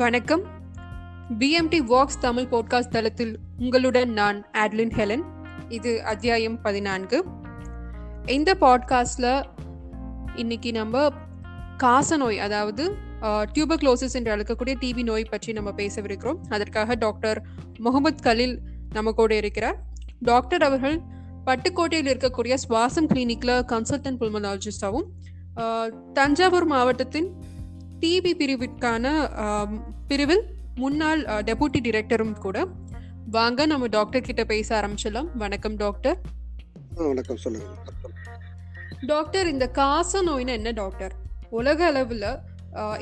வணக்கம். 0.00 0.42
BMT 1.38 1.78
walks 1.90 2.18
Tamil 2.20 2.48
podcast 2.50 2.94
தளத்தில் 2.94 3.38
உங்களுடன் 3.58 4.10
நான் 4.12 4.38
ஆட்லின் 4.52 4.92
ஹெலன் 4.96 5.22
இது 5.68 5.92
அத்தியாயம் 6.04 6.58
பதினான்கு. 6.60 7.18
இந்த 8.26 8.56
பாட்காஸ்டில் 8.60 9.28
இன்னைக்கு 10.34 10.72
நம்ம 10.72 11.04
காச 11.76 12.16
நோய் 12.16 12.38
அதாவது 12.38 12.84
டியூபர்க்ளோசிஸ் 13.22 14.16
என்று 14.20 14.36
அழைக்கக்கூடிய 14.36 14.74
டிபி 14.82 15.02
நோய் 15.02 15.26
பற்றி 15.30 15.52
நம்ம 15.52 15.72
பேசவிருக்கிறோம். 15.76 16.40
அதற்காக 16.48 16.94
டாக்டர் 16.94 17.40
முகமது 17.78 18.22
கலீல் 18.30 18.56
நம்ம 18.92 19.12
கூட 19.12 19.34
இருக்கிறார். 19.34 19.78
டாக்டர் 20.20 20.62
அவர்கள் 20.62 20.98
பட்டுக்கோட்டையில் 21.46 22.12
இருக்கக்கூடிய 22.14 22.56
சுவாசம் 22.66 23.10
கிளினிக்ல 23.14 23.60
கன்சல்டன்ட் 23.72 24.20
புல்மனாலஜிஸ்டாகவும் 24.22 25.08
தஞ்சாவூர் 26.12 26.66
மாவட்டத்தின் 26.66 27.28
டிபி 28.02 28.32
பிரிவிற்கான 28.40 29.04
பிரிவில் 30.08 30.42
முன்னாள் 30.82 31.22
டெபுட்டி 31.48 31.80
டிரெக்டரும் 31.86 32.34
கூட. 32.44 32.58
வாங்க 33.36 33.66
நம்ம 33.72 33.86
டாக்டர் 33.96 34.26
கிட்ட 34.28 34.42
பேச 34.52 34.68
ஆரம்பிச்சிடலாம். 34.78 35.28
வணக்கம் 35.42 35.76
டாக்டர். 35.84 36.18
வணக்கம். 37.10 37.40
சொல்லுங்க. 37.44 37.70
டாக்டர் 39.12 39.48
இந்த 39.54 39.66
காச 39.80 40.22
நோய்னா 40.28 40.54
என்ன 40.60 40.70
டாக்டர்? 40.82 41.14
உலக 41.58 41.80
அளவில் 41.90 42.28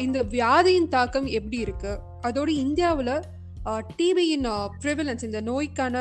இந்த 0.05 0.19
வியாதியின் 0.35 0.91
தாக்கம் 0.97 1.29
எப்படி 1.39 1.59
இருக்கு? 1.67 1.93
அதோட 2.29 2.51
இந்தியாவில் 2.65 3.15
டிபியின் 3.99 4.49
ப்ரிவலன்ஸ் 4.83 5.25
இந்த 5.29 5.41
நோய்க்கான 5.51 5.97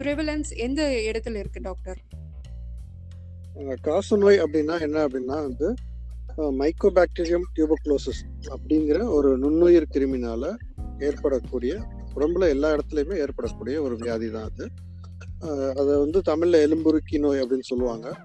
ப்ரிவலன்ஸ் 0.00 0.50
எந்த 0.66 0.82
இடத்துல 1.08 1.40
இருக்கு 1.42 1.60
டாக்டர்? 1.68 2.00
காச 3.88 4.16
நோய் 4.24 4.42
அப்படின்னா 4.44 4.76
என்ன 4.86 4.98
அப்படின்னா 5.06 5.38
வந்து 5.48 5.68
மைக்கோபாக்டீரியம் 6.38 7.46
டியூபக்ளோசிஸ் 7.56 8.22
அப்படிங்கிற 8.48 9.10
ஒரு 9.10 9.38
நுண்ணுயிர் 9.38 9.86
கிருமினால 9.92 10.54
ஏற்படக்கூடிய 10.98 11.80
உடம்புல 12.14 12.48
எல்லா 12.48 12.76
இடத்துலையுமே 12.76 13.16
ஏற்படக்கூடிய 13.16 13.82
ஒரு 13.82 13.96
வியாதி 13.96 14.30
தான் 14.30 14.48
அது. 14.50 14.68
அதை 15.80 15.98
வந்து 15.98 16.18
தமிழ்ல 16.30 16.60
எலும்புருக்கி 16.66 17.18
நோய் 17.18 17.40
அப்படின்னு 17.40 17.60
சொல்லுவாங்க. 17.60 18.16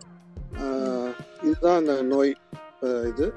இதுதான் 1.44 1.78
அந்த 1.78 2.02
நோய் 2.02 2.36
இது. 2.82 3.34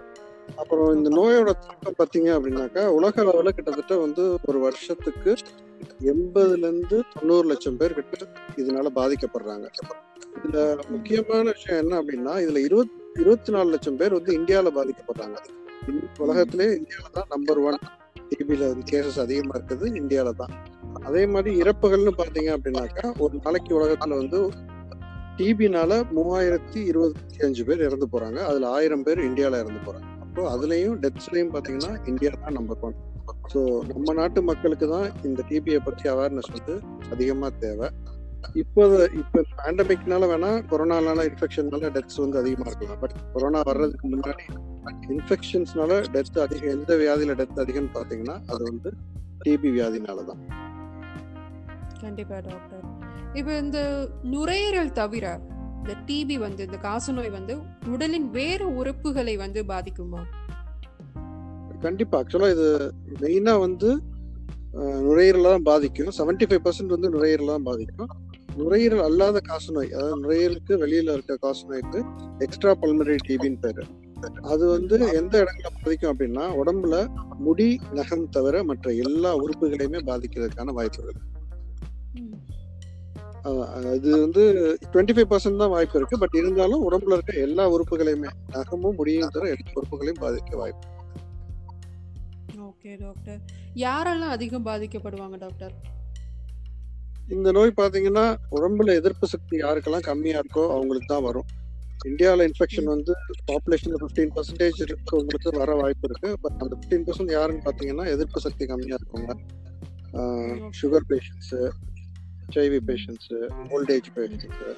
அப்புறம் 0.56 0.96
இந்த 0.96 1.10
நோயோட 1.10 1.50
தாக்கம் 1.52 1.98
பார்த்தீங்க 1.98 2.28
அப்படின்னாக்கா 2.28 2.86
உலக 2.86 3.22
அளவில் 3.22 3.52
கிட்டத்தட்ட 3.52 3.96
வந்து 3.96 4.38
ஒரு 4.44 4.58
வருஷத்துக்கு 4.58 5.34
எண்பதுலேருந்து 6.00 7.00
தொண்ணூறு 7.14 7.48
லட்சம் 7.48 7.76
பேர் 7.76 7.94
கிட்ட 7.94 8.26
இதனால 8.56 8.86
பாதிக்கப்படுறாங்க. 8.94 9.66
இதுல 10.42 10.88
முக்கியமான 10.88 11.50
விஷயம் 11.50 11.80
என்ன 11.80 12.02
அப்படின்னா 12.02 12.34
இதுல 12.42 12.56
இருபத் 12.56 12.98
இருபத்தி 13.18 13.50
நாலு 13.54 13.68
லட்சம் 13.74 13.96
பேர் 14.00 14.16
வந்து 14.16 14.32
இந்தியாவில் 14.38 14.76
பாதிக்கப்படுறாங்க 14.76 15.38
உலகத்திலே 16.24 16.66
இந்தியாவில 16.78 17.12
தான் 17.16 17.30
நம்பர் 17.34 17.60
ஒன் 17.68 17.78
டிபியில் 18.30 18.66
வந்து 18.70 18.84
கேசஸ் 18.90 19.20
அதிகமா 19.24 19.54
இருக்குது 19.58 19.86
இந்தியாவில 20.00 20.32
தான். 20.40 20.52
அதே 21.08 21.26
மாதிரி 21.26 21.50
இறப்புகள்னு 21.62 22.12
பாத்தீங்க 22.20 22.50
அப்படின்னாக்கா 22.56 23.04
ஒரு 23.24 23.40
நாளைக்கு 23.44 23.72
உலகத்துல 23.78 24.18
வந்து 24.22 24.40
டிபினால 25.38 25.92
மூவாயிரத்தி 26.16 26.80
இருபத்தி 26.90 27.38
அஞ்சு 27.46 27.64
பேர் 27.68 27.84
இறந்து 27.88 28.06
போறாங்க. 28.14 28.38
அதுல 28.50 28.68
ஆயிரம் 28.68 29.04
பேர் 29.06 29.26
இந்தியாவில் 29.28 29.60
இறந்து 29.62 29.80
போறாங்க. 29.86 30.08
அப்போ 30.24 30.42
அதுலயும் 30.54 30.98
டெத்ஸ்லயும் 31.04 31.52
பாத்தீங்கன்னா 31.54 31.92
இந்தியா 32.06 32.32
தான் 32.44 32.56
நம்பர் 32.58 32.82
ஒன் 32.88 32.98
ஸோ 33.52 33.60
நம்ம 33.90 34.12
நாட்டு 34.12 34.42
மக்களுக்கு 34.42 34.86
தான் 34.88 35.08
இந்த 35.22 35.40
டிபியை 35.50 35.80
பற்றி 35.88 36.08
அவேர்னஸ் 36.08 36.52
வந்து 36.56 36.74
அதிகமாக 37.10 37.52
தேவை. 37.64 37.88
இப்போ 38.54 38.82
இப்போ 39.20 39.40
பேண்டமிக்னால 39.58 40.26
வேணா 40.32 40.50
கொரோனானால 40.70 41.24
இன்ஃபெக்ஷன்னால 41.30 41.90
டெத்ஸ் 41.96 42.20
வந்து 42.20 42.38
அதிகமா 42.38 42.66
இருக்கலாம். 42.66 43.00
பட் 43.00 43.14
கொரோனா 43.32 43.60
வர்றதுக்கு 43.60 44.08
முன்னாடி 44.08 44.44
இன்ஃபெக்ஷன்ஸ்னால 45.14 46.00
டெத் 46.10 46.38
அதிகம் 46.38 46.74
எந்த 46.76 46.96
வியாதியில 46.96 47.36
டெத் 47.40 47.60
அதிகம்னு 47.64 47.94
பாத்தீங்கன்னா 47.98 48.36
அது 48.46 48.62
வந்து 48.64 48.90
டிபி 49.44 49.70
வியாதினால 49.76 50.24
தான் 50.24 50.42
கண்டிப்பா 52.00 52.38
டாக்டர் 52.38 52.84
இப்போ 53.34 53.58
இந்த 53.58 53.78
நுரையீரல் 54.22 54.92
தவிர 54.92 55.26
இந்த 55.80 55.94
டிபி 56.08 56.38
வந்து 56.38 56.62
இந்த 56.64 56.76
காச 56.76 57.12
நோய் 57.12 57.30
வந்து 57.30 57.54
உடலின் 57.88 58.30
வேறு 58.30 58.66
உறுப்புகளை 58.80 59.36
வந்து 59.36 59.64
பாதிக்குமா? 59.64 60.22
கண்டிப்பா. 61.82 62.18
ஆக்சுவலா 62.20 62.50
இது 62.50 62.66
மெயினா 63.20 63.58
வந்து 63.58 63.90
நுரையீரலை 65.06 65.42
தான் 65.42 65.62
பாதிக்கும். 65.62 66.10
75% 66.10 66.48
ஃபைவ் 66.50 66.64
பர்சன்ட் 66.66 66.94
வந்து 66.94 67.10
நுரையீரலை 67.10 67.46
தான் 67.46 67.62
பாதிக்கும். 67.62 68.10
நுரையீரல் 68.60 69.04
அல்லாத 69.08 69.38
காசு 69.48 69.70
நோய் 69.76 69.92
அதாவது 69.96 70.20
நுரையீரலுக்கு 70.22 70.74
வெளியில 70.82 71.14
இருக்க 71.16 71.36
காசநோய்க்கு 71.44 72.00
எக்ஸ்ட்ரா 72.46 72.72
பல்மரி 72.82 73.16
டிபின்னு 73.26 73.60
பேரு. 73.64 73.82
அது 74.52 74.64
வந்து 74.74 74.94
எந்த 75.20 75.34
இடங்களை 75.42 75.70
பாதிக்கும் 75.76 76.10
அப்படின்னா 76.12 76.44
உடம்புல 76.60 76.96
முடி 77.46 77.68
நகம் 77.98 78.24
தவிர 78.36 78.62
மற்ற 78.70 78.92
எல்லா 79.04 79.30
உறுப்புகளையுமே 79.42 80.00
பாதிக்கிறதுக்கான 80.08 80.74
வாய்ப்பு 80.78 81.04
இருக்கு. 81.04 81.26
இது 83.98 84.08
வந்து 84.24 84.42
டுவெண்ட்டி 84.92 85.14
ஃபைவ் 85.16 85.30
பர்சன்ட் 85.30 85.62
தான் 85.62 85.72
வாய்ப்பு 85.74 85.96
இருக்கு. 85.98 86.16
பட் 86.22 86.34
இருந்தாலும் 86.40 86.82
உடம்புல 86.88 87.16
இருக்க 87.18 87.44
எல்லா 87.46 87.64
உறுப்புகளையுமே 87.74 88.30
நகமும் 88.56 88.98
முடியும் 89.00 89.32
தவிர 89.36 89.52
எல்லா 89.56 89.70
உறுப்புகளையும் 89.78 90.22
பாதிக்க 90.24 90.58
வாய்ப்பு 90.62 90.88
ஓகே 92.68 92.92
டாக்டர் 93.04 93.40
யாரெல்லாம் 93.84 94.34
அதிகம் 94.36 94.68
பாதிக்கப்படுவாங்க 94.68 95.38
டாக்டர் 95.44 95.74
இந்த 97.34 97.48
நோய் 97.56 97.78
பாத்தீங்கன்னா 97.80 98.24
உடம்புல 98.56 98.94
எதிர்ப்பு 99.00 99.26
சக்தி 99.32 99.54
யாருக்கெல்லாம் 99.64 100.06
கம்மியா 100.08 100.38
இருக்கோ 100.42 100.62
அவங்களுக்கு 100.76 101.08
தான் 101.12 101.26
வரும். 101.26 101.48
இந்தியாவில் 102.10 102.44
இன்ஃபெக்ஷன் 102.48 102.88
வந்து 102.92 103.12
பாப்புலேஷன் 103.50 103.94
ஃபிஃப்டீன் 104.00 104.32
பர்சன்டேஜ் 104.36 104.78
இருக்கவங்களுக்கு 104.84 105.50
வர 105.62 105.74
வாய்ப்பு 105.80 106.06
இருக்கு. 106.08 106.30
பட் 106.44 106.58
அந்த 106.62 106.72
ஃபிஃப்டீன் 106.78 107.04
பர்சன்ட் 107.08 107.32
யாருன்னு 107.36 107.64
பாத்தீங்கன்னா 107.66 108.06
எதிர்ப்பு 108.14 108.40
சக்தி 108.46 108.66
கம்மியா 108.72 108.98
இருக்கவங்க. 109.00 109.34
Sugar 110.78 111.06
patients 111.10 111.60
HIV 112.44 112.80
patients 112.88 113.36
old age 113.74 114.08
patients 114.16 114.70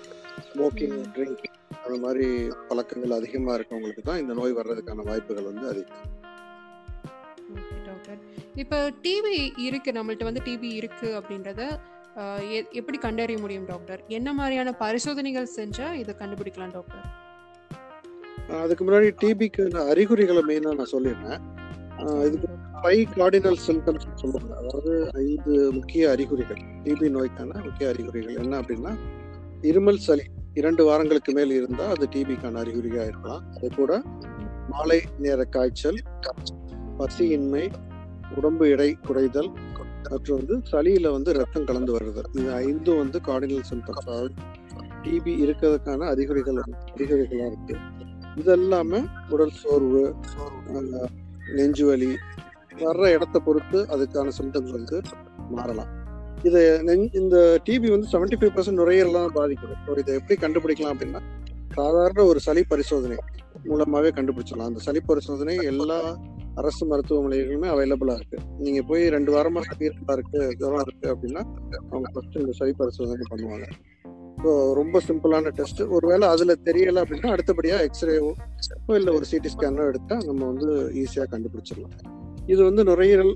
smoking 0.48 0.98
drink 1.14 1.46
அந்த 1.84 1.96
மாதிரி 2.04 2.26
பழக்கங்கள் 2.70 3.16
அதிகமாக 3.18 3.56
இருக்கவங்களுக்கு 3.58 4.04
தான் 4.10 4.20
இந்த 4.22 4.34
நோய் 4.40 4.58
வர்றதுக்கான 4.58 5.06
வாய்ப்புகள் 5.10 5.48
வந்து 5.52 5.66
அதிகம். 5.72 6.02
இப்போ 8.62 8.78
டிபி 9.04 9.34
இருக்கு 9.68 9.90
நம்மள்ட்ட 9.96 10.28
வந்து 10.28 10.44
டிபி 10.48 10.70
இருக்கு 10.80 11.08
அப்படின்றத 11.18 11.62
எப்படி 12.78 12.98
கண்டறிய 13.04 13.38
முடியும் 13.42 13.66
டாக்டர்? 13.70 14.00
என்ன 14.16 14.28
மாதிரியான 14.38 14.72
பரிசோதனைகள் 14.82 15.54
செஞ்சா 15.58 15.86
இதை 16.00 16.14
கண்டுபிடிக்கலாம் 16.20 16.74
டாக்டர்? 16.76 17.04
அதுக்கு 18.62 18.82
முன்னாடி 18.86 19.08
டிபிக்கு 19.22 19.64
அறிகுறிகளை 19.92 20.42
மெயினாக 20.48 20.78
நான் 20.80 20.92
சொல்லிடுறேன். 20.94 21.40
இதுக்கு 22.26 22.48
ஃபைவ் 22.82 23.14
கார்டினல் 23.18 23.58
சிம்டம்ஸ் 23.66 24.06
சொல்லுவாங்க. 24.22 24.52
அதாவது 24.60 24.92
ஐந்து 25.24 25.54
முக்கிய 25.78 26.10
அறிகுறிகள். 26.14 26.60
டிபி 26.84 27.08
நோய்க்கான 27.16 27.60
முக்கிய 27.66 27.90
அறிகுறிகள் 27.92 28.38
என்ன 28.44 28.60
அப்படின்னா 28.60 28.92
இருமல் 29.70 30.00
சளி 30.06 30.24
இரண்டு 30.60 30.82
வாரங்களுக்கு 30.88 31.32
மேல் 31.36 31.52
இருந்தால் 31.58 31.92
அது 31.94 32.06
டிபிக்கான 32.14 32.60
அறிகுறியாக 32.64 33.08
இருக்கலாம். 33.10 33.44
அது 33.56 33.68
கூட 33.78 33.92
மாலை 34.72 35.00
நேர 35.24 35.44
காய்ச்சல் 35.56 36.00
பசியின்மை 36.98 37.64
உடம்பு 38.38 38.66
எடை 38.74 38.90
குறைதல் 39.08 39.50
மற்றும் 40.10 40.38
வந்து 40.40 40.54
சளியில 40.72 41.10
வந்து 41.16 41.30
ரத்தம் 41.40 41.66
கலந்து 41.68 41.92
வருது. 41.96 42.22
இந்த 42.38 42.50
ஐந்தும் 42.66 43.00
வந்து 43.02 43.18
கார்டினல் 43.28 43.66
சிம்டம்ஸ். 43.70 44.02
அதாவது 44.02 44.30
டிபி 45.04 45.32
இருக்கிறதுக்கான 45.44 46.08
அறிகுறிகள் 46.12 46.60
அறிகுறிகளா 46.94 47.46
இருக்கு. 47.50 47.76
இதெல்லாம 48.40 49.00
உடல் 49.34 49.56
சோர்வு 49.62 50.02
நெஞ்சு 51.58 51.84
வலி 51.88 52.10
வர்ற 52.82 53.06
இடத்த 53.16 53.36
பொறுத்து 53.46 53.78
அதுக்கான 53.94 54.32
சிம்டம்ஸ் 54.38 54.72
வந்து 54.78 54.98
மாறலாம். 55.56 55.90
இது 56.48 56.60
இந்த 57.20 57.36
டிபி 57.66 57.88
வந்து 57.94 58.08
75% 58.12 58.38
ஃபைவ் 58.40 58.54
பர்சன்ட் 58.54 58.80
நுரையீரலாம் 58.80 59.34
பாதிக்குது. 59.38 59.74
ஸோ 59.86 59.98
இதை 60.02 60.12
எப்படி 60.20 60.36
கண்டுபிடிக்கலாம் 60.44 60.94
அப்படின்னா 60.94 61.20
சாதாரண 61.78 62.20
ஒரு 62.30 62.40
சளி 62.46 62.62
பரிசோதனை 62.70 63.18
மூலமாகவே 63.68 64.10
கண்டுபிடிச்சிடலாம். 64.16 64.70
அந்த 64.70 64.80
சளி 64.86 65.00
பரிசோதனை 65.10 65.54
எல்லா 65.72 65.98
அரசு 66.60 66.84
மருத்துவமனைகளுமே 66.90 67.68
அவைலபிளா 67.74 68.14
இருக்கு. 68.18 68.38
நீங்க 68.64 68.80
போய் 68.90 69.02
ரெண்டு 69.14 69.30
வாரமா 69.34 69.60
சளி 69.68 69.84
இருக்கு 69.88 70.40
ஜுரம் 70.60 70.84
இருக்கு 70.86 71.06
அப்படின்னா 71.14 71.42
அவங்க 71.92 72.08
ஃபர்ஸ்ட் 72.14 72.40
இந்த 72.42 72.54
சளி 72.58 72.74
பரிசோதனை 72.80 73.26
பண்ணுவாங்க. 73.32 73.66
ஸோ 74.42 74.50
ரொம்ப 74.80 75.00
சிம்பிளான 75.08 75.52
டெஸ்ட் 75.58 75.80
ஒருவேளை 75.96 76.26
அதுல 76.34 76.56
தெரியல 76.68 77.02
அப்படின்னா 77.04 77.30
அடுத்தபடியா 77.34 77.76
எக்ஸ்ரேவோ 77.86 78.32
இல்ல 79.00 79.12
ஒரு 79.18 79.26
சிடி 79.30 79.50
ஸ்கேனோ 79.54 79.86
எடுத்தா 79.90 80.16
நம்ம 80.28 80.42
வந்து 80.52 80.68
ஈஸியா 81.02 81.24
கண்டுபிடிச்சிடலாம். 81.34 81.94
இது 82.52 82.60
வந்து 82.68 82.82
நுரையீரல் 82.90 83.34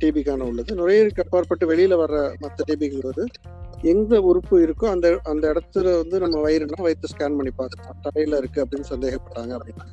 டிபிக்கான 0.00 0.44
உள்ளது. 0.50 0.76
நுரையீரலுக்கு 0.80 1.24
அப்பாற்பட்டு 1.24 1.64
வெளியில 1.72 1.96
வர்ற 2.02 2.18
மற்ற 2.44 2.64
டிபிங்கிறது 2.68 3.24
எந்த 3.92 4.14
உறுப்பு 4.28 4.56
இருக்கோ 4.66 4.86
அந்த 4.92 5.08
அந்த 5.32 5.44
இடத்துல 5.52 5.88
வந்து 6.02 6.16
நம்ம 6.24 6.36
வயிறுனா 6.46 6.78
வயிற்று 6.86 7.12
ஸ்கேன் 7.12 7.36
பண்ணி 7.38 7.52
பார்க்கலாம் 7.60 8.00
தலையில 8.06 8.38
இருக்கு 8.42 8.62
அப்படின்னு 8.64 8.92
சந்தேகப்பட்டாங்க 8.94 9.52
அப்படின்னா. 9.58 9.86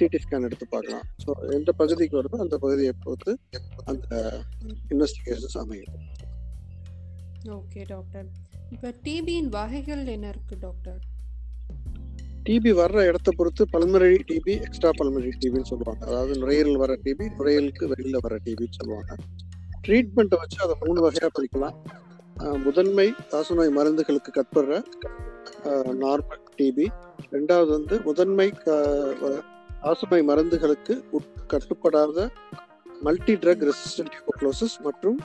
சிடி 0.00 0.20
ஸ்கேன் 0.24 0.46
எடுத்து 0.48 0.66
பார்க்கலாம். 0.74 1.06
ஸோ 1.24 1.30
எந்த 1.58 1.70
பகுதிக்கு 1.80 2.18
வருதோ 2.20 2.38
அந்த 2.46 2.56
பகுதியை 2.64 2.94
பொறுத்து 3.04 3.32
அந்த 3.92 4.08
இன்வெஸ்டிகேஷன்ஸ் 4.92 5.58
அமையும். 5.64 5.94
ஓகே 7.58 7.82
டாக்டர் 7.94 8.28
இப்போ 8.74 8.88
டிபியின் 9.06 9.50
வகைகள் 9.58 10.02
என்ன 10.16 10.26
இருக்கு 10.34 10.56
டாக்டர் 10.66 11.00
டிபி 12.46 12.70
வர்ற 12.80 12.98
இடத்த 13.08 13.30
பொறுத்து 13.38 13.62
பல்மரி 13.72 14.18
டிபி 14.28 14.54
எக்ஸ்ட்ரா 14.66 14.90
பல்மரி 14.98 15.30
டிபின்னு 15.42 15.70
சொல்லுவாங்க. 15.70 16.02
அதாவது 16.10 16.34
நுரையீரல் 16.42 16.78
வர 16.82 16.92
டிபி 17.06 17.24
நுரையீரலுக்கு 17.38 17.90
வெளியில 17.92 18.20
வர 18.26 18.36
டிபின்னு 18.46 18.78
சொல்லுவாங்க. 18.78 19.10
ட்ரீட்மெண்ட்டை 19.86 20.38
வச்சு 20.42 20.58
அதை 20.66 20.76
மூணு 20.84 21.00
வகையா 21.06 21.28
பிரிக்கலாம். 21.36 21.76
முதன்மை 22.66 23.06
காசநோய் 23.32 23.76
மருந்துகளுக்கு 23.78 24.30
கட்படுற 24.38 24.80
நார்மல் 26.04 26.44
டிபி 26.58 26.86
ரெண்டாவது 27.34 27.70
வந்து 27.76 27.96
முதன்மை 28.08 28.48
காசநோய் 29.82 30.28
மருந்துகளுக்கு 30.28 30.94
கட்டுப்படாத 31.48 32.18
மல்டி 33.02 33.34
ட்ரக் 33.42 33.62
ரெசிஸ்டன்ட் 33.68 34.10
டியூபோக்ளோசிஸ் 34.14 34.76
மற்றும் 34.86 35.18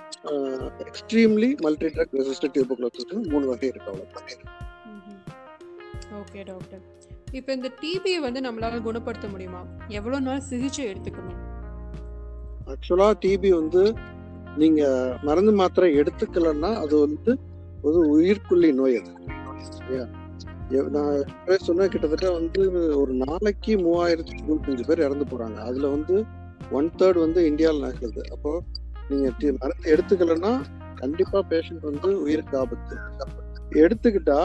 extremely 0.84 1.50
multi 1.66 1.90
drug 1.96 2.16
resistant 2.20 2.56
tuberculosis 2.56 3.14
மூணு 3.34 3.46
வகை 3.48 3.70
இருக்கு 3.72 3.92
அவ்வளோ 3.92 4.06
ஓகே 6.20 6.42
டாக்டர் 6.44 6.84
இப்போ 7.34 7.52
இந்த 7.54 7.70
டிபியை 7.82 8.20
வந்து 8.26 8.40
நம்மளால 8.42 8.76
குணப்படுத்த 8.82 9.28
முடியுமா? 9.28 9.62
எவ்வளோ 9.90 10.18
நாள் 10.20 10.46
சிகிச்சை 10.50 10.84
எடுத்துக்கணும்? 10.92 11.40
ஆக்சுவலா 12.68 13.08
டிபி 13.24 13.50
வந்து 13.54 13.82
நீங்க 14.58 14.82
மருந்து 15.24 15.54
மாத்திரை 15.54 15.90
எடுத்துக்கலன்னா 16.02 16.70
அது 16.84 16.96
வந்து 17.00 17.32
ஒரு 17.84 18.00
உயிர்க்குள்ளி 18.14 18.70
நோய் 18.74 18.98
அது. 19.00 19.12
நான் 20.96 21.18
சொன்னா 21.68 21.86
கிட்டத்தட்ட 21.94 22.28
வந்து 22.38 22.62
ஒரு 23.02 23.14
நாளைக்கு 23.24 23.74
மூவாயிரத்தி 23.86 24.34
தொண்ணூத்தஞ்சு 24.38 24.86
பேர் 24.88 25.06
இறந்து 25.08 25.26
போறாங்க. 25.32 25.58
அதுல 25.70 25.90
வந்து 25.96 26.16
ஒன் 26.78 26.90
தேர்ட் 27.00 27.20
வந்து 27.24 27.40
இந்தியாவில் 27.50 27.84
நடக்குது. 27.86 28.22
அப்போ 28.36 28.52
நீங்க 29.10 29.28
மருந்து 29.62 29.92
எடுத்துக்கலன்னா 29.94 30.54
கண்டிப்பா 31.02 31.40
பேஷண்ட் 31.52 31.86
வந்து 31.90 32.10
உயிருக்கு 32.24 32.56
ஆபத்து. 32.62 32.96
எடுத்துக்கிட்டா 33.84 34.40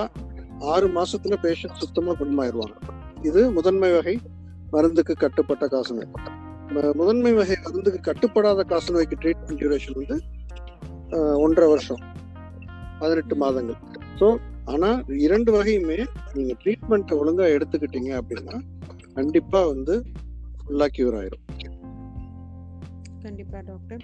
ஆறு 0.73 0.87
மாசத்துல 0.99 1.37
பேஷண்ட் 1.47 1.81
சுத்தமா 1.83 2.13
குணமாயிருவாங்க. 2.21 2.77
இது 3.29 3.41
முதன்மை 3.59 3.91
வகை 3.97 4.15
மருந்துக்கு 4.75 5.15
கட்டுப்பட்ட 5.25 5.65
காசநோய் 5.75 6.13
முதன்மை 7.01 7.33
வகை 7.39 7.57
மருந்துக்கு 7.65 8.01
கட்டுப்படாத 8.09 8.65
காசநோய்க்கு 8.73 9.17
ட்ரீட்மெண்ட் 9.23 9.61
டியூரேஷன் 9.63 9.99
வந்து 10.01 10.19
ஒன்றரை 11.45 11.69
வருஷம். 11.73 12.03
பதினெட்டு 13.01 13.37
மாதங்கள். 13.43 13.81
ஸோ 14.21 14.27
ஆனா 14.73 14.91
இரண்டு 15.27 15.51
வகையுமே 15.57 15.99
நீங்க 16.33 16.53
ட்ரீட்மெண்ட் 16.63 17.17
ஒழுங்கா 17.21 17.47
எடுத்துக்கிட்டீங்க 17.57 18.11
அப்படின்னா 18.21 18.57
கண்டிப்பா 19.15 19.61
வந்து 19.67 19.95
ஃபுல்லா 20.61 20.87
கியூர் 20.97 21.17
ஆயிரும். 21.21 21.45
கண்டிப்பா 23.23 23.59
டாக்டர் 23.61 24.03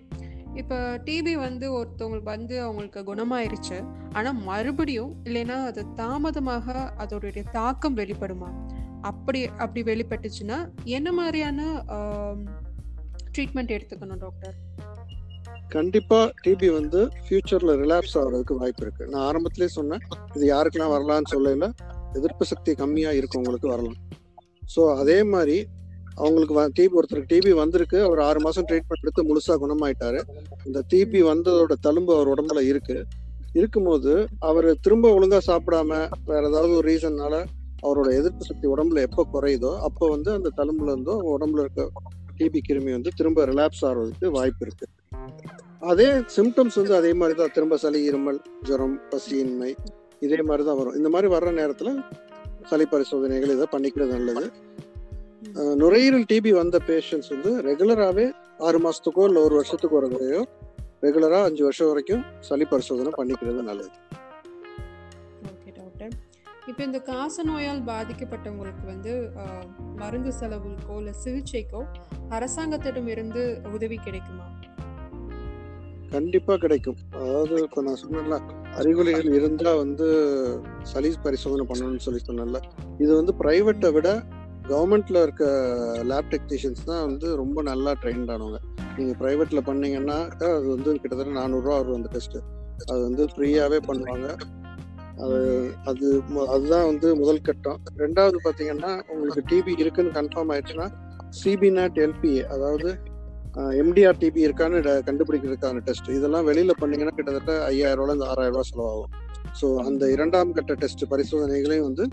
இப்போ 0.61 0.77
டிபி 1.07 1.33
வந்து 1.35 1.67
ஒருத்தவங்களுக்கு 1.79 2.33
வந்து 2.35 2.55
அவங்களுக்கு 2.63 3.01
குணமாயிருச்சு. 3.09 3.79
ஆனா 4.13 4.31
மறுபடியும் 4.49 5.13
இல்லைன்னா 5.25 5.57
அது 5.71 5.83
தாமதமாக 5.95 6.75
அதோடைய 6.99 7.45
தாக்கம் 7.51 7.97
வெளிப்படுமா? 7.97 8.51
அப்படி 9.01 9.41
அப்படி 9.65 9.83
வெளிப்பட்டுச்சுன்னா 9.93 10.59
என்ன 10.85 11.09
மாதிரியான 11.13 11.61
ட்ரீட்மெண்ட் 13.35 13.75
எடுத்துக்கணும் 13.77 14.23
டாக்டர் 14.25 14.57
கண்டிப்பா 15.71 16.19
டிபி 16.45 16.69
வந்து 16.71 17.01
ஃபியூச்சர்ல 17.25 17.73
ரிலாப்ஸ் 17.83 18.17
ஆகுறதுக்கு 18.21 18.55
வாய்ப்பு 18.61 18.83
இருக்கு. 18.85 19.05
நான் 19.13 19.25
ஆரம்பத்திலே 19.29 19.69
சொன்னேன் 19.77 20.03
இது 20.37 20.45
யாருக்கெல்லாம் 20.47 20.95
வரலாம்னு 20.97 21.33
சொல்லல. 21.35 21.69
எதிர்ப்பு 22.15 22.45
சக்தி 22.45 22.73
கம்மியா 22.75 23.11
இருக்கவங்களுக்கு 23.11 23.69
வரலாம். 23.75 23.99
ஸோ 24.75 24.83
அதே 25.01 25.19
மாதிரி 25.33 25.57
அவங்களுக்கு 26.17 26.55
டிபி 26.79 26.97
ஒருத்தருக்கு 26.99 27.33
டிபி 27.35 27.51
வந்திருக்கு 27.53 27.99
அவர் 28.03 28.21
ஆறு 28.29 28.41
மாசம் 28.41 28.67
ட்ரீட்மெண்ட் 28.69 29.05
எடுத்து 29.05 29.23
முழுசா 29.31 29.55
குணமாயிட்டாரு. 29.65 30.21
இந்த 30.67 30.83
டிபி 30.93 31.21
வந்ததோட 31.23 31.75
தழும்பு 31.87 32.13
அவர் 32.17 32.33
உடம்புல 32.35 32.61
இருக்கு. 32.71 32.97
இருக்கும்போது 33.55 34.13
அவர் 34.41 34.69
திரும்ப 34.81 35.09
ஒழுங்கா 35.09 35.39
சாப்பிடாம 35.51 35.91
வேற 36.25 36.43
ஏதாவது 36.49 36.73
ஒரு 36.77 36.87
ரீசன்னால 36.89 37.35
அவரோட 37.83 38.09
எதிர்ப்பு 38.21 38.45
சக்தி 38.45 38.67
உடம்புல 38.67 39.03
எப்போ 39.09 39.23
குறையுதோ 39.35 39.73
அப்போ 39.89 40.05
வந்து 40.09 40.31
அந்த 40.33 40.53
தழும்புல 40.57 40.93
இருந்தோ 40.93 41.15
உடம்புல 41.35 41.61
இருக்க 41.61 41.83
டிபி 42.41 42.61
கிருமி 42.69 42.91
வந்து 42.93 43.11
திரும்ப 43.15 43.45
ரிலாப்ஸ் 43.45 43.85
ஆகிறதுக்கு 43.85 44.27
வாய்ப்பு 44.31 44.65
இருக்கு. 44.67 44.87
அதே 45.91 46.07
சிம்டம்ஸ் 46.35 46.79
வந்து 46.81 46.95
அதே 46.99 47.11
மாதிரி 47.21 47.35
தான் 47.41 47.53
திரும்ப 47.57 47.77
சளி 47.83 48.01
இருமல் 48.11 48.39
ஜுரம் 48.69 48.97
பசியின்மை 49.11 49.71
இதே 50.27 50.39
மாதிரி 50.49 50.63
தான் 50.69 50.79
வரும். 50.81 50.97
இந்த 50.99 51.09
மாதிரி 51.15 51.29
வர்ற 51.35 51.51
நேரத்தில் 51.61 51.93
சளி 52.71 52.85
பரிசோதனைகள் 52.93 53.55
இதை 53.57 53.67
பண்ணிக்கிறது 53.75 54.13
நல்லது. 54.19 54.49
நுரையீரல் 55.83 56.27
டிபி 56.31 56.53
வந்த 56.61 56.77
பேஷண்ட்ஸ் 56.89 57.31
வந்து 57.35 57.51
ரெகுலராகவே 57.69 58.27
ஆறு 58.67 58.79
மாதத்துக்கோ 58.85 59.25
இல்லை 59.31 59.43
ஒரு 59.49 59.55
வருஷத்துக்கு 59.61 59.99
ஒரு 60.01 60.09
முறையோ 60.15 60.41
அஞ்சு 61.49 61.63
வருஷம் 61.69 61.91
வரைக்கும் 61.91 62.25
சளி 62.49 62.67
பரிசோதனை 62.73 63.13
பண்ணிக்கிறது 63.19 63.63
நல்லது. 63.71 63.93
ஓகே 65.53 66.09
இப்போ 66.71 66.83
இந்த 66.89 66.99
காச 67.11 67.43
நோயால் 67.49 67.83
பாதிக்கப்பட்டவங்களுக்கு 67.91 68.85
வந்து 68.93 69.13
மருந்து 70.01 70.31
செலவுக்கோ 70.41 70.95
இல்லை 71.01 71.15
சிகிச்சைக்கோ 71.25 71.83
அரசாங்கத்திடம் 72.37 73.11
இருந்து 73.15 73.43
உதவி 73.77 73.99
கிடைக்குமா? 74.07 74.47
கண்டிப்பா 76.13 76.55
கிடைக்கும். 76.57 76.99
அதாவது 77.21 77.55
இப்ப 77.67 77.83
நான் 77.83 78.01
சொன்னேன்ல 78.03 78.37
அறிகுறிகள் 78.81 79.37
இருந்தா 79.39 79.71
வந்து 79.75 80.07
சளி 80.93 81.11
பரிசோதனை 81.25 81.65
பண்ணணும்னு 81.71 82.05
சொல்லி 82.07 82.21
சொன்னேன்ல. 82.29 82.61
இது 83.03 83.11
வந்து 83.21 83.33
பிரைவேட்டை 83.41 83.91
விட 83.97 84.09
கவர்மெண்ட்ல 84.71 85.23
இருக்க 85.23 85.45
லேப் 86.11 86.31
டெக்னீஷியன்ஸ் 86.35 86.87
தான் 86.91 87.05
வந்து 87.09 87.27
ரொம்ப 87.43 87.63
நல்லா 87.71 87.93
ட்ரெயின்ட் 88.03 88.33
ஆனவங்க. 88.35 88.61
நீங்க 88.99 89.13
பிரைவேட்ல 89.23 89.61
பண்ணீங்கன்னா 89.69 90.19
அது 90.51 90.69
வந்து 90.75 90.91
கிட்டத்தட்ட 91.03 91.33
நானூறுரூவா 91.41 91.79
வரும் 91.81 91.99
அந்த 91.99 92.11
டெஸ்ட் 92.15 92.39
அது 92.91 93.01
வந்து 93.09 93.25
ஃப்ரீயாவே 93.33 93.79
பண்ணுவாங்க. 93.89 94.29
அது 95.25 95.39
அது 95.91 96.07
அதுதான் 96.55 96.87
வந்து 96.91 97.09
முதல் 97.21 97.45
கட்டம். 97.49 97.79
ரெண்டாவது 98.03 98.39
பாத்தீங்கன்னா 98.47 98.93
உங்களுக்கு 99.13 99.43
டிபி 99.51 99.75
இருக்குன்னு 99.83 100.17
கன்ஃபார்ம் 100.19 100.51
ஆயிடுச்சுன்னா 100.55 100.89
சிபி 101.41 101.71
நாட் 101.79 101.99
எல்பிஏ 102.07 102.43
அதாவது 102.55 102.91
எம்டிஆர் 103.83 104.19
டிபி 104.23 104.41
இருக்கான்னு 104.47 104.79
கண்டுபிடிக்கிறதுக்கான 105.09 105.83
டெஸ்ட். 105.87 106.09
இதெல்லாம் 106.17 106.47
வெளியில 106.49 106.73
பண்ணீங்கன்னா 106.81 107.15
கிட்டத்தட்ட 107.19 107.53
ஐயாயிரம் 107.73 108.01
ரூபாய் 108.01 108.13
இருந்து 108.13 108.29
ஆறாயிரம் 108.33 108.57
ரூபாய் 108.57 108.71
செலவாகும். 108.71 109.13
ஸோ 109.61 109.67
அந்த 109.89 110.11
இரண்டாம் 110.15 110.51
கட்ட 110.57 110.75
டெஸ்ட் 110.83 111.05
பரிசோதனைகளையும் 111.13 111.87
வந்து 111.89 112.05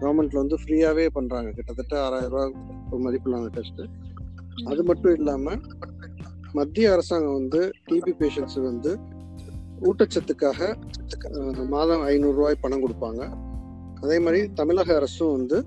கவர்மெண்ட்ல 0.00 0.38
வந்து 0.42 0.56
ஃப்ரீயாவே 0.62 1.06
பண்றாங்க. 1.18 1.48
கிட்டத்தட்ட 1.58 1.94
ஆறாயிரம் 2.06 2.32
ரூபாய் 2.34 3.04
மதிப்பிலான 3.06 3.50
டெஸ்ட். 3.58 3.82
அது 4.70 4.82
மட்டும் 4.90 5.14
இல்லாம 5.18 5.54
மத்திய 6.58 6.92
அரசாங்கம் 6.94 7.38
வந்து 7.40 7.60
டிபி 7.88 8.12
பேஷண்ட்ஸ் 8.20 8.58
வந்து 8.70 8.92
ஊட்டச்சத்துக்காக 9.88 10.60
மாதம் 11.74 12.02
ஐநூறு 12.12 12.36
ரூபாய் 12.38 12.62
பணம் 12.64 12.82
கொடுப்பாங்க. 12.84 13.22
அதே 14.04 14.16
மாதிரி 14.24 14.40
தமிழக 14.60 14.90
அரசும் 15.00 15.34
வந்து 15.36 15.58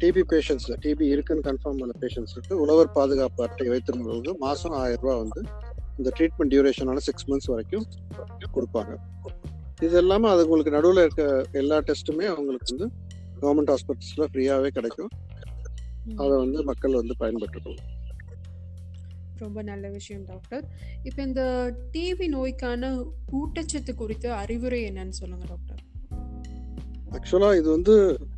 டிபி 0.00 0.22
பேஷண்ட்ஸ் 0.32 0.68
டிபி 0.84 1.06
இருக்குன்னு 1.14 1.44
கன்ஃபார்ம் 1.48 1.80
பண்ண 1.82 1.94
பேஷண்ட்ஸுக்கு 2.02 2.52
உழவர் 2.62 2.90
பாதுகாப்பு 2.98 3.42
அட்டை 3.46 3.66
வைத்திருந்தவங்க 3.72 4.32
மாசம் 4.44 4.76
ஆயிரம் 4.80 5.02
ரூபாய் 5.04 5.20
வந்து 5.22 5.40
இந்த 5.98 6.10
ட்ரீட்மெண்ட் 6.18 6.52
டியூரேஷனால 6.52 7.00
சிக்ஸ் 7.06 7.26
மந்த்ஸ் 7.30 7.50
வரைக்கும் 7.52 7.86
கொடுப்பாங்க. 8.56 8.92
இது 9.86 9.96
இல்லாம 10.02 10.28
அது 10.32 10.44
உங்களுக்கு 10.46 10.74
நடுவில் 10.76 11.02
இருக்க 11.04 11.24
எல்லா 11.60 11.78
டெஸ்ட்டுமே 11.88 12.26
அவங்களுக்கு 12.34 12.70
வந்து 12.72 12.88
கவர்மெண்ட் 13.42 13.72
ஹாஸ்பிட்டல்ஸ்ல 13.72 14.26
ஃப்ரீயாவே 14.32 14.70
கிடைக்கும். 14.78 15.12
அதை 16.22 16.34
வந்து 16.44 16.60
மக்கள் 16.70 17.00
வந்து 17.00 17.16
பயன்பட்டுக்கலாம் 17.22 17.90
ரொம்ப 19.42 19.60
நல்ல 19.70 19.86
விஷயம் 19.98 20.24
டாக்டர் 20.30 20.64
இப்போ 21.08 21.20
இந்த 21.28 21.42
டிபி 21.94 22.26
நோய்க்கான 22.34 22.90
ஊட்டச்சத்து 23.40 23.92
குறித்த 24.02 24.26
அறிவுரை 24.42 24.80
என்னன்னு 24.90 25.16
சொல்லுங்க 25.20 25.46
டாக்டர் 25.52 25.81
ஆக்சுவலா 27.16 27.48
இது 27.60 27.68
வந்து 27.76 27.94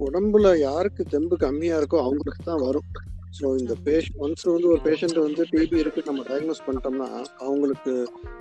உடம்புல 0.06 0.48
யாருக்கு 0.66 1.02
தெம்பு 1.12 1.36
கம்மியா 1.44 1.74
இருக்கோ 1.80 1.98
அவங்களுக்கு 2.06 2.42
தான் 2.48 2.62
வரும். 2.66 2.88
ஸோ 3.36 3.46
இந்த 3.60 3.74
பேஷண்ட் 3.86 4.18
ஒன்ஸ் 4.24 4.44
வந்து 4.54 4.68
ஒரு 4.72 4.80
பேஷண்ட் 4.86 5.18
வந்து 5.26 5.42
டிபி 5.52 5.76
இருக்கு 5.82 6.00
நம்ம 6.08 6.20
டயக்னோஸ் 6.28 6.64
பண்ணிட்டோம்னா 6.66 7.08
அவங்களுக்கு 7.46 7.92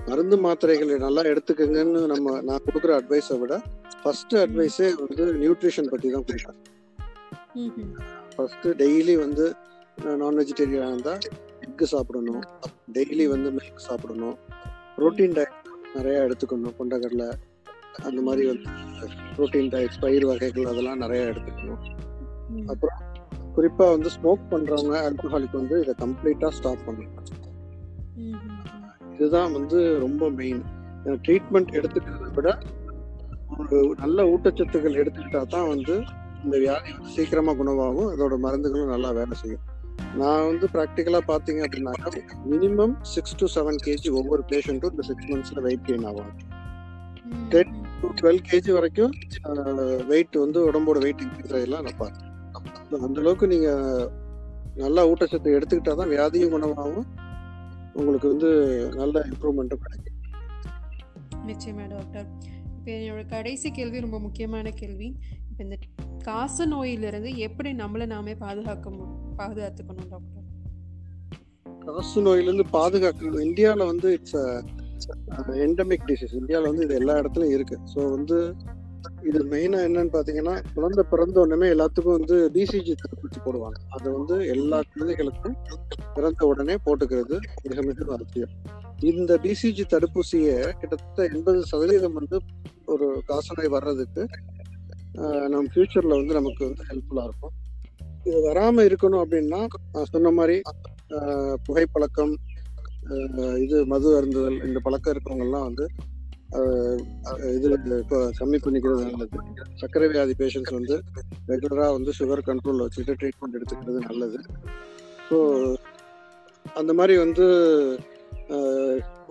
மருந்து 0.09 0.37
மாத்திரைகளை 0.45 0.97
நல்லா 1.05 1.21
எடுத்துக்கங்கன்னு 1.31 2.01
நம்ம 2.13 2.35
நான் 2.49 2.65
கொடுக்குற 2.67 2.93
அட்வைஸை 2.99 3.37
விட 3.43 3.55
ஃபர்ஸ்ட் 4.01 4.35
அட்வைஸே 4.43 4.89
வந்து 5.03 5.25
நியூட்ரிஷன் 5.41 5.91
பத்தி 5.93 6.11
தான் 6.15 6.25
கொடுப்பேன். 6.27 6.59
ஃபர்ஸ்ட் 8.35 8.67
டெய்லி 8.81 9.15
வந்து 9.25 9.47
நான் 10.21 10.37
வெஜிடேரியன் 10.41 10.91
இருந்தா 10.91 11.15
எக்கு 11.65 11.85
சாப்பிடணும். 11.95 12.43
டெய்லி 12.97 13.25
வந்து 13.33 13.49
மில்க் 13.57 13.87
சாப்பிடணும். 13.89 14.37
ப்ரோட்டீன் 14.97 15.35
டயட் 15.37 15.59
நிறைய 15.95 16.25
எடுத்துக்கணும் 16.27 16.77
கொண்டக்கடலை. 16.79 17.29
அந்த 18.01 18.21
மாதிரி 18.21 18.43
வந்து 18.47 18.69
ப்ரோட்டீன் 19.35 19.71
டயட்ஸ் 19.71 19.99
பயிர் 19.99 20.25
வகைகள் 20.25 20.65
அதெல்லாம் 20.65 20.97
நிறைய 20.97 21.23
எடுத்துக்கணும். 21.23 21.81
அப்புறம் 22.67 22.99
குறிப்பா 23.55 23.89
வந்து 23.89 24.09
ஸ்மோக் 24.09 24.49
பண்றவங்க 24.51 24.95
ஆல்கஹாலிக் 25.07 25.59
வந்து 25.59 25.81
இதை 25.81 25.93
கம்ப்ளீட்டா 25.99 26.47
ஸ்டாப் 26.49 26.85
பண்ணணும். 26.85 27.19
இதுதான் 29.15 29.51
வந்து 29.51 29.99
ரொம்ப 29.99 30.29
மெயின் 30.31 30.61
ட்ரீட்மெண்ட் 31.23 31.71
எடுத்துக்கிறத 31.73 32.29
விட 32.35 32.49
ஒரு 33.53 33.95
நல்ல 33.99 34.23
ஊட்டச்சத்துக்கள் 34.23 34.99
எடுத்துக்கிட்டா 35.01 35.41
தான் 35.47 35.67
வந்து 35.67 35.95
இந்த 36.43 36.57
வியாதி 36.57 36.91
வந்து 36.93 37.11
சீக்கிரமா 37.11 37.53
குணமாகும் 37.53 38.09
அதோட 38.13 38.37
மருந்துகளும் 38.37 38.87
நல்லா 38.87 39.11
வேலை 39.11 39.35
செய்யும் 39.35 39.63
நான் 40.15 40.47
வந்து 40.47 40.65
ப்ராக்டிக்கலா 40.73 41.21
பாத்தீங்க 41.27 41.61
அப்படின்னாக்கா 41.65 42.09
minimum 42.45 42.95
six 43.13 43.37
to 43.37 43.47
seven 43.47 43.79
KG 43.85 44.09
ஒவ்வொரு 44.11 44.43
பேஷண்ட்டும் 44.51 44.93
இந்த 44.93 45.05
சிக்ஸ் 45.07 45.29
மந்த்ஸ்ல 45.29 45.61
வெயிட் 45.61 45.87
கெயின் 45.87 46.05
ஆகும் 46.05 46.31
ம். 47.25 47.45
டுவெல் 48.19 48.43
கேஜி 48.49 48.71
வரைக்கும் 48.77 49.13
வெயிட் 50.11 50.37
வந்து 50.43 50.59
உடம்போட 50.69 50.97
வெயிட் 51.05 51.23
இன்க்ரீஸ் 51.25 51.55
ஆகலாம் 51.57 51.85
நான் 51.87 51.99
பார்த்தேன். 52.01 52.29
அந்த 53.07 53.19
அளவுக்கு 53.23 53.47
நீங்க 53.53 53.69
நல்ல 54.83 55.05
ஊட்டச்சத்து 55.09 55.55
எடுத்துக்கிட்டா 55.57 55.93
தான் 56.01 56.11
வியாதியும் 56.13 56.53
குணமாகும். 56.55 57.07
உங்களுக்கு 57.99 58.27
வந்து 58.33 58.49
நல்ல 58.99 59.15
இம்ப்ரூவ்மெண்ட்டும் 59.31 59.83
கிடைக்கும். 59.85 60.19
நிச்சயமா 61.49 61.85
டாக்டர் 61.93 62.27
இப்போ 62.75 62.91
என்னோட 62.97 63.23
கடைசி 63.33 63.67
கேள்வி 63.77 64.05
ரொம்ப 64.05 64.17
முக்கியமான 64.25 64.71
கேள்வி. 64.81 65.09
இப்போ 65.49 65.61
இந்த 65.65 65.77
காச 66.27 66.65
நோயிலிருந்து 66.73 67.31
எப்படி 67.47 67.69
நம்மளை 67.81 68.05
நாமே 68.13 68.33
பாதுகாக்க 68.45 68.95
பாதுகாத்துக்கணும் 69.41 70.09
டாக்டர் 70.13 70.41
காசு 71.87 72.19
நோயிலிருந்து 72.27 72.65
பாதுகாக்கணும். 72.77 73.43
இந்தியாவில் 73.49 73.89
வந்து 73.91 74.09
இட்ஸ் 74.17 74.37
எண்டமிக் 75.65 76.07
டிசீஸ் 76.09 76.39
இந்தியாவில் 76.41 76.69
வந்து 76.71 76.85
இது 76.87 76.95
எல்லா 77.01 77.15
இடத்துலையும் 77.21 77.55
இருக்கு. 77.57 77.77
ஸோ 77.93 77.99
வந்து 78.15 78.37
இது 79.29 79.39
மெயினாக 79.53 79.87
என்னன்னு 79.87 80.11
பார்த்தீங்கன்னா 80.13 80.53
குழந்தை 80.75 81.03
பிறந்த 81.11 81.37
உடனே 81.43 81.67
எல்லாத்துக்கும் 81.75 82.17
வந்து 82.17 82.35
டிசிஜி 82.55 82.93
தடுப்பூசி 83.01 83.39
போடுவாங்க. 83.45 83.77
அது 83.95 84.07
வந்து 84.17 84.35
எல்லா 84.53 84.77
குழந்தைகளுக்கும் 84.91 85.57
பிறந்த 86.15 86.45
உடனே 86.51 86.75
போட்டுக்கிறது 86.85 87.35
மிக 87.69 87.81
மிக 87.89 88.05
அவசியம். 88.17 88.53
இந்த 89.11 89.31
பிசிஜி 89.45 89.83
தடுப்பூசியை 89.93 90.55
கிட்டத்தட்ட 90.81 91.23
எண்பது 91.33 91.59
சதவீதம் 91.71 92.17
வந்து 92.19 92.39
ஒரு 92.93 93.07
காசநோய் 93.31 93.73
வர்றதுக்கு 93.75 94.23
நம்ம 95.53 95.65
ஃபியூச்சரில் 95.73 96.17
வந்து 96.19 96.39
நமக்கு 96.39 96.63
வந்து 96.69 96.83
ஹெல்ப்ஃபுல்லாக 96.89 97.27
இருக்கும். 97.29 97.53
இது 98.27 98.39
வராமல் 98.47 98.87
இருக்கணும் 98.89 99.23
அப்படின்னா 99.23 99.59
சொன்ன 100.13 100.31
மாதிரி 100.37 100.57
புகைப்பழக்கம் 101.65 102.33
இது 103.65 103.77
மது 103.93 104.09
அருந்துதல் 104.17 104.59
இந்த 104.67 104.79
பழக்கம் 104.85 105.13
இருக்கவங்கெல்லாம் 105.15 105.67
வந்து 105.69 105.85
இது 107.55 107.67
இப்போ 108.03 108.17
கம்மி 108.39 108.57
பண்ணிக்கிறது 108.63 109.03
நல்லது. 109.09 109.37
சர்க்கரை 109.79 110.07
வியாதி 110.11 110.33
பேஷண்ட்ஸ் 110.41 110.75
வந்து 110.79 110.95
ரெகுலராக 111.51 111.91
வந்து 111.97 112.11
சுகர் 112.17 112.47
கண்ட்ரோலில் 112.49 112.85
வச்சுட்டு 112.85 113.13
ட்ரீட்மெண்ட் 113.21 113.57
எடுத்துக்கிறது 113.59 114.01
நல்லது. 114.09 114.39
ஸோ 115.29 115.37
அந்த 116.79 116.91
மாதிரி 116.99 117.15
வந்து 117.23 117.45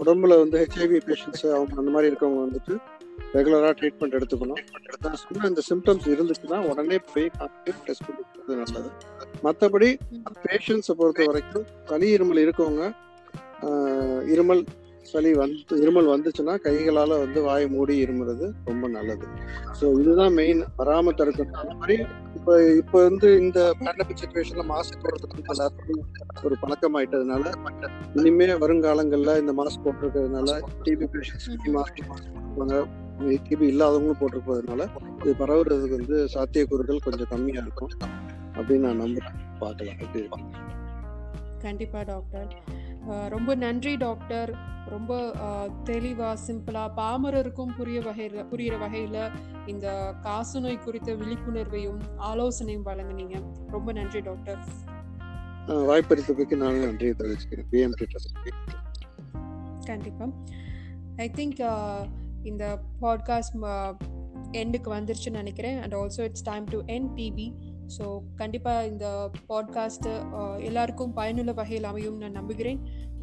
உடம்புல 0.02 0.37
வந்து 0.43 0.57
ஹெச்ஐவி 0.62 0.99
பேஷண்ட்ஸ் 1.09 1.47
அவங்க 1.57 1.79
அந்த 1.83 1.93
மாதிரி 1.95 2.11
இருக்கவங்க 2.11 2.43
வந்துட்டு 2.47 2.75
ரெகுலராக 3.37 3.73
ட்ரீட்மெண்ட் 3.81 4.17
எடுத்துக்கணும். 4.19 4.61
நான் 5.05 5.21
சொன்ன 5.23 5.49
இந்த 5.52 5.62
சிம்டம்ஸ் 5.69 6.09
இருந்துச்சுன்னா 6.14 6.59
உடனே 6.71 6.99
போய் 7.12 7.29
டெஸ்ட் 7.87 8.07
பண்ணிக்கிறது 8.09 8.59
நல்லது. 8.62 8.91
மற்றபடி 9.47 9.88
பேஷண்ட்ஸை 10.47 10.95
பொறுத்த 11.00 11.31
வரைக்கும் 11.31 11.67
தனி 11.93 12.09
இருமல் 12.17 12.43
இருக்கவங்க 12.45 12.85
இருமல் 14.35 14.62
சளி 15.11 15.31
வந்து 15.35 15.76
இருமல் 15.85 16.11
வந்துச்சுன்னா 16.12 16.54
கைகளால் 16.64 17.14
வந்து 17.23 17.38
வாயை 17.47 17.66
மூடி 17.69 17.95
இருமுறது 18.02 18.47
ரொம்ப 18.69 18.88
நல்லது. 18.88 19.26
ஸோ 19.78 19.85
இதுதான் 20.00 20.35
மெயின் 20.38 20.61
வராம 20.78 21.14
தடுக்கணும் 21.19 21.59
அந்த 21.62 21.75
மாதிரி 21.81 21.97
இப்போ 22.37 22.52
இப்போ 22.81 22.99
வந்து 23.09 23.28
இந்த 23.42 23.59
பேண்டமிக் 23.81 24.21
சுச்சுவேஷன்ல 24.23 24.64
மாஸ்க் 24.71 25.00
போடுறதுக்கு 25.02 25.52
எல்லாத்துக்கும் 25.54 26.00
எல்லாருக்கும் 26.00 26.45
ஒரு 26.47 26.57
பழக்கம் 26.62 26.97
ஆயிட்டதுனால 26.99 27.45
இனிமே 28.19 28.49
வருங்காலங்களில் 28.64 29.40
இந்த 29.42 29.54
மாஸ்க் 29.61 29.85
போட்டிருக்கிறதுனால 29.87 30.59
டிபி 30.85 31.09
பேஷன்ஸ் 31.14 31.49
மாஸ்க் 31.78 32.02
போடுவாங்க 32.09 32.78
டிபி 33.49 33.66
இல்லாதவங்களும் 33.73 34.21
போட்டிருப்பதுனால 34.21 34.87
இது 35.21 35.35
பரவுறதுக்கு 35.42 35.99
வந்து 36.00 36.19
சாத்தியக்கூறுகள் 36.35 37.04
கொஞ்சம் 37.04 37.33
கம்மியாக 37.35 37.66
இருக்கும். 37.66 37.92
அப்படின்னு 38.57 38.87
நான் 38.87 39.02
நம்புறேன். 39.04 39.37
பார்க்கலாம் 39.61 40.00
எப்படி 40.04 40.23
கண்டிப்பா 41.62 42.00
டாக்டர் 42.02 42.49
ரொம்ப 43.06 43.54
நன்றி 43.54 43.97
டாக்டர். 43.97 44.71
ரொம்ப 44.87 45.30
அஹ், 45.30 45.71
தெளிவா 45.85 46.37
சிம்பிளா 46.47 46.90
பாமரருக்கும் 46.97 47.76
புரிய 47.76 48.00
வகையில 48.00 48.44
புரியிற 48.52 48.78
வகையில 48.78 49.30
இந்த 49.66 50.14
காசநோய் 50.23 50.78
குறித்த 50.78 51.12
விழிப்புணர்வையும் 51.12 51.99
ஆலோசனையும் 52.18 52.87
வழங்குனீங்க. 52.87 53.42
ரொம்ப 53.68 53.92
நன்றி 53.92 54.21
டாக்டர். 54.21 54.59
வாய்ப்பளித்ததுக்கு 55.68 56.56
நான் 56.56 56.78
நன்றியை 56.78 57.14
தெரிவிச்சுக்கிறேன். 57.18 57.64
பிஎம்டி 57.71 58.06
ட்ரஸ்ட் 58.06 59.85
கண்டிப்பா. 59.85 60.28
ஐ 61.16 61.30
திங்க் 61.35 62.06
இந்த 62.42 62.80
பாட்காஸ்ட் 63.02 63.97
எண்டுக்கு 64.52 64.87
வந்துருச்சுன்னு 64.87 65.30
நினைக்கிறேன். 65.30 65.80
And 65.80 65.94
also 65.94 66.21
it's 66.21 66.42
time 66.42 66.64
to 66.64 66.80
N 66.87 67.09
TV 67.09 67.54
so 67.99 68.20
கண்டிப்பாக 68.34 68.87
இந்த 68.87 69.30
பாட்காஸ்ட்டு 69.49 70.12
எல்லாருக்கும் 70.61 71.12
பயனுள்ள 71.12 71.52
வகையில் 71.52 71.84
அமையும் 71.84 72.16
நான் 72.16 72.30
நம்புகிறேன். 72.30 72.80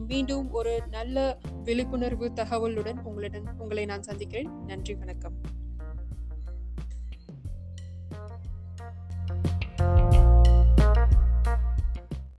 மீண்டும் 0.08 0.52
ஒரு 0.52 0.82
நல்ல 0.90 1.38
விழிப்புணர்வு 1.64 2.32
தகவலுடன் 2.36 3.02
உங்களுடன் 3.04 3.44
உங்களை 3.58 3.86
நான் 3.86 4.04
சந்திக்கிறேன். 4.04 4.52
நன்றி 4.66 4.96
வணக்கம். 4.96 5.34